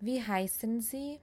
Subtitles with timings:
[0.00, 1.18] Wie heißen Sie?